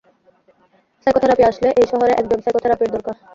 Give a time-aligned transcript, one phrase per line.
[1.07, 3.15] Psychotherapy আসলে, এই শহরে একজন সাইকোথেরাপির দরকার।